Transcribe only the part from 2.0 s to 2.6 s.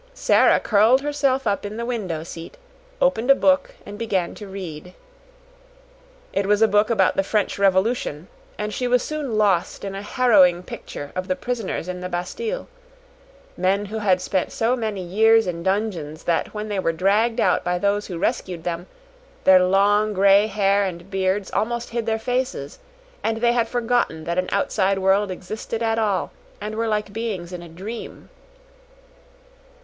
seat,